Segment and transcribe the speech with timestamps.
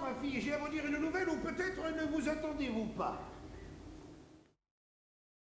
[0.00, 3.33] Ma fille, j'ai à vous dire une nouvelle ou peut-être ne vous attendez-vous pas